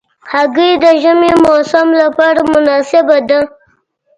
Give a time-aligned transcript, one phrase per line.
[0.31, 3.39] هګۍ د ژمي موسم لپاره مناسبه ده.